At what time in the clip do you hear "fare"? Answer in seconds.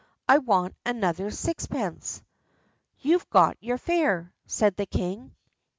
3.77-4.33